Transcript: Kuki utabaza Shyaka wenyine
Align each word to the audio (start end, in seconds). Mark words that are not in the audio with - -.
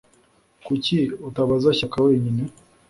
Kuki 0.65 0.97
utabaza 1.27 1.69
Shyaka 1.77 1.97
wenyine 2.07 2.43